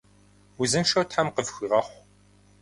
Узыншэу 0.61 1.05
тхьэм 1.09 1.27
къыфхуигъэхъу! 1.35 1.99